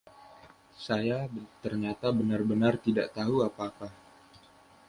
[0.85, 1.19] Saya
[1.63, 3.87] ternyata benar-benar tidak tahu apa-apa!